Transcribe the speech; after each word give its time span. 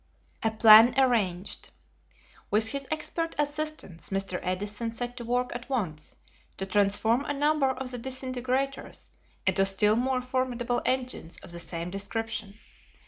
A 0.41 0.49
Plan 0.49 0.95
Arranged. 0.99 1.69
With 2.49 2.69
his 2.69 2.87
expert 2.89 3.35
assistants 3.37 4.09
Mr. 4.09 4.39
Edison 4.41 4.91
set 4.91 5.15
to 5.17 5.23
work 5.25 5.51
at 5.53 5.69
once 5.69 6.15
to 6.57 6.65
transform 6.65 7.23
a 7.25 7.33
number 7.35 7.69
of 7.69 7.91
the 7.91 7.99
disintegrators 7.99 9.11
into 9.45 9.63
still 9.63 9.95
more 9.95 10.23
formidable 10.23 10.81
engines 10.87 11.37
of 11.43 11.51
the 11.51 11.59
same 11.59 11.91
description. 11.91 12.57